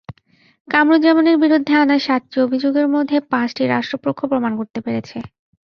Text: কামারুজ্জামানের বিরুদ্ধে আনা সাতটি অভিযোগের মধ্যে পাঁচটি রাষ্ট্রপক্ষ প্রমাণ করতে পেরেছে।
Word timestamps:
কামারুজ্জামানের 0.67 1.37
বিরুদ্ধে 1.37 1.73
আনা 1.75 1.97
সাতটি 1.99 2.37
অভিযোগের 2.41 2.87
মধ্যে 2.95 3.17
পাঁচটি 3.31 3.63
রাষ্ট্রপক্ষ 3.65 4.19
প্রমাণ 4.31 4.51
করতে 4.59 4.79
পেরেছে। 4.85 5.17